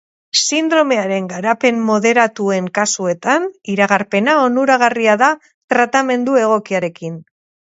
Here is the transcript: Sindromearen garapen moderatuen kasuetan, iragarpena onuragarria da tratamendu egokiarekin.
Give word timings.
Sindromearen 0.43 1.25
garapen 1.33 1.83
moderatuen 1.89 2.69
kasuetan, 2.79 3.45
iragarpena 3.75 4.39
onuragarria 4.47 5.19
da 5.25 5.31
tratamendu 5.75 6.41
egokiarekin. 6.47 7.25